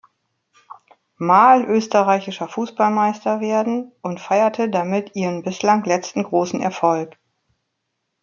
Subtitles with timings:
[1.17, 7.19] Mal Österreichischer Fußballmeister werden und feierte damit ihren bislang letzten großen Erfolg.